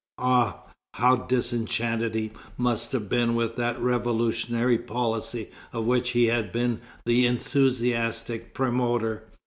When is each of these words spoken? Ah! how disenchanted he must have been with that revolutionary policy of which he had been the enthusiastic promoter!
Ah! 0.17 0.63
how 0.95 1.15
disenchanted 1.15 2.15
he 2.15 2.31
must 2.57 2.91
have 2.91 3.07
been 3.07 3.35
with 3.35 3.55
that 3.57 3.79
revolutionary 3.79 4.79
policy 4.79 5.51
of 5.71 5.85
which 5.85 6.09
he 6.09 6.25
had 6.25 6.51
been 6.51 6.81
the 7.05 7.27
enthusiastic 7.27 8.55
promoter! 8.55 9.25